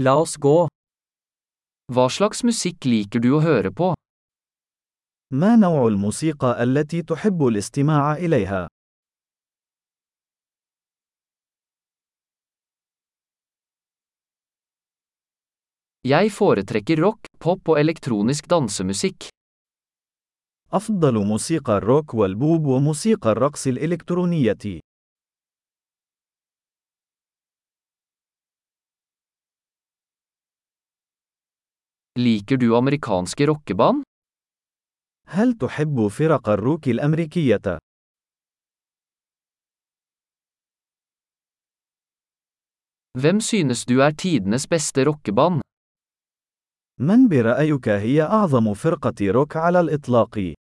[0.00, 0.68] La oss gå.
[1.90, 3.94] Hva slags musikk liker du å høre på?
[5.30, 8.68] ما نوع الموسيقى التي تحب الاستماع إليها؟
[16.08, 19.28] Jeg foretrekker rock, pop og elektronisk dansemusikk.
[20.72, 24.80] أفضل موسيقى الروك والبوب وموسيقى الرقص الإلكترونية.
[32.18, 34.02] Liker du amerikanske rockeband?
[35.26, 37.78] هل تحب فرق الروك الأمريكية؟
[43.18, 45.60] Hvem synes du er tidenes beste rockeband?
[47.00, 50.54] من برأيك هي أعظم فرقة روك على الإطلاق؟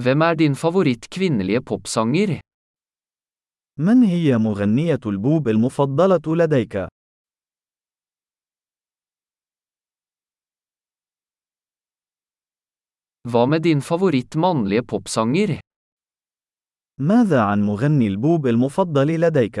[0.00, 2.40] Hvem er din favoritt kvinnelige popsanger?
[3.78, 6.76] من هي مغنية البوب المفضلة لديك؟
[13.28, 15.60] Hva med din favoritt mannlige popsanger?
[17.00, 19.60] ماذا عن مغني البوب المفضل لديك؟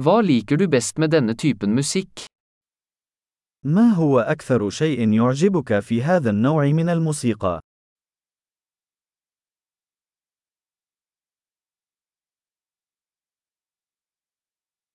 [0.00, 2.31] Hva liker du best med denne typen musikk?
[3.64, 7.60] ما هو أكثر شيء يعجبك في هذا النوع من الموسيقى؟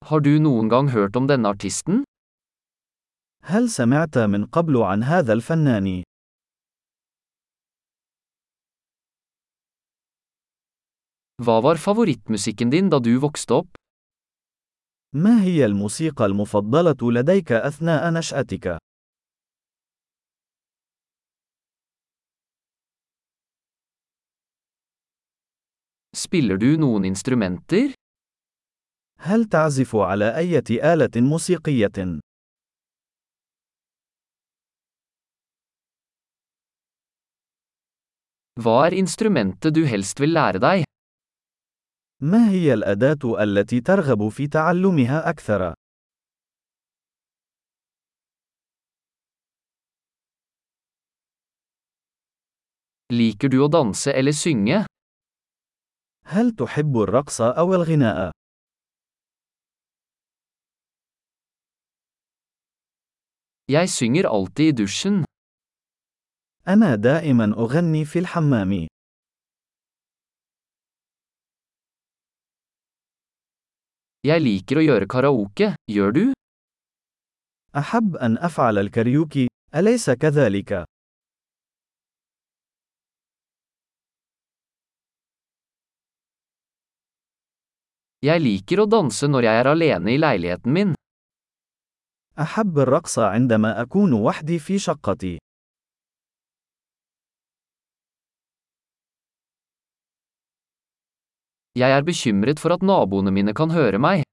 [0.04, 2.04] Har du noen gang hørt om denne artisten?
[3.42, 6.02] هل سمعت من قبل عن هذا الفنان؟
[11.42, 13.87] Hva var favorittmusikken din da du vokste opp?
[15.12, 18.78] ما هي الموسيقى المفضلة لديك أثناء نشأتك؟
[26.16, 27.94] Spiller du noen instrumenter?
[29.20, 30.58] هل تعزف على أي
[30.92, 32.20] آلة موسيقية؟
[38.58, 40.87] Hva er instrumentet du helst vil lære deg?
[42.20, 45.74] ما هي الأداة التي ترغب في تعلمها أكثر؟
[53.12, 54.84] Liker du å danse eller synge?
[56.24, 58.30] هل تحب الرقص أو الغناء؟
[63.68, 65.24] Jeg synger alltid i dusjen.
[66.68, 68.88] أنا دائما أغني في الحمام.
[74.26, 76.24] Jeg liker å gjøre karaoke, gjør du?
[77.76, 80.84] أحب أن أفعل الكاريوكي، أليس كذلك؟
[88.22, 90.94] Jeg liker å danse når jeg er alene i leiligheten min.
[92.38, 95.38] أحب الرقص عندما أكون وحدي في شقتي.
[101.78, 104.24] Jeg er bekymret for at naboene mine kan høre meg.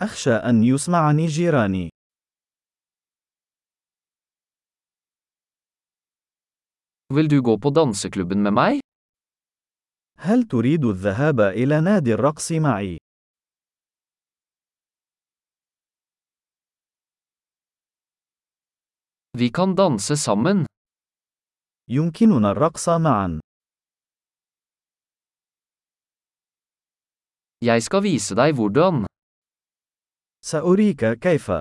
[0.00, 1.90] أخشى أن يسمعني جيراني.
[7.14, 8.80] Vil du gå på danseklubben med meg?
[10.18, 12.98] هل تريد الذهاب إلى نادي الرقص معي؟
[19.38, 20.66] Vi kan danse sammen.
[21.90, 23.40] يمكننا الرقص معا.
[27.61, 29.05] Jeg skal vise deg hvordan.
[30.41, 31.51] سأريك كيف.